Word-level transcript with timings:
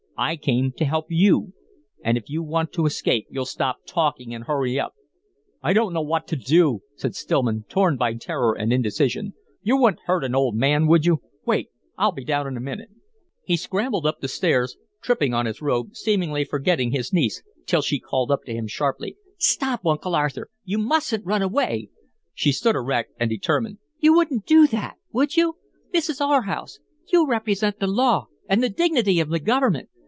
I 0.17 0.35
came 0.35 0.71
to 0.73 0.85
help 0.85 1.07
you, 1.09 1.53
and 2.03 2.15
if 2.15 2.29
you 2.29 2.43
want 2.43 2.71
to 2.73 2.85
escape 2.85 3.25
you'll 3.31 3.43
stop 3.47 3.77
talking 3.87 4.35
and 4.35 4.43
hurry 4.43 4.79
up." 4.79 4.93
"I 5.63 5.73
don't 5.73 5.93
know 5.93 6.03
what 6.03 6.27
to 6.27 6.35
do," 6.35 6.81
said 6.95 7.15
Stillman, 7.15 7.65
torn 7.67 7.97
by 7.97 8.13
terror 8.13 8.55
and 8.55 8.71
indecision. 8.71 9.33
"You 9.63 9.77
wouldn't 9.77 10.03
hurt 10.05 10.23
an 10.23 10.35
old 10.35 10.55
man, 10.55 10.85
would 10.85 11.07
you? 11.07 11.23
Wait! 11.43 11.69
I'll 11.97 12.11
be 12.11 12.23
down 12.23 12.45
in 12.45 12.55
a 12.55 12.59
minute." 12.59 12.89
He 13.45 13.57
scrambled 13.57 14.05
up 14.05 14.19
the 14.19 14.27
stairs, 14.27 14.77
tripping 15.01 15.33
on 15.33 15.47
his 15.47 15.59
robe, 15.59 15.95
seemingly 15.95 16.43
forgetting 16.45 16.91
his 16.91 17.11
niece 17.11 17.41
till 17.65 17.81
she 17.81 17.99
called 17.99 18.29
up 18.29 18.43
to 18.43 18.53
him, 18.53 18.67
sharply: 18.67 19.15
"Stop, 19.39 19.87
Uncle 19.87 20.13
Arthur! 20.13 20.51
You 20.63 20.77
mustn't 20.77 21.25
RUN 21.25 21.41
AWAY." 21.41 21.89
She 22.35 22.51
stood 22.51 22.75
erect 22.75 23.11
and 23.19 23.27
determined, 23.27 23.79
"You 23.99 24.13
wouldn't 24.13 24.45
do 24.45 24.67
THAT, 24.67 24.97
would 25.11 25.35
you? 25.35 25.55
This 25.91 26.11
is 26.11 26.21
our 26.21 26.43
house. 26.43 26.77
You 27.11 27.25
represent 27.27 27.79
the 27.79 27.87
law 27.87 28.27
and 28.47 28.61
the 28.61 28.69
dignity 28.69 29.19
of 29.19 29.29
the 29.29 29.39
government. 29.39 29.87